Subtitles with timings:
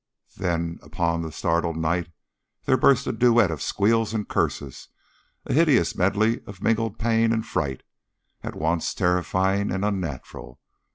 [0.35, 2.07] Then upon the startled night
[2.65, 4.87] there burst a duet of squeals and curses,
[5.45, 7.83] a hideous medley of mingled pain and fright,
[8.41, 10.59] at once terrifying and unnatural.